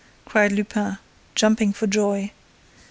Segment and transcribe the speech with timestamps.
[0.25, 0.97] cried Lupin,
[1.35, 2.31] jumping for joy.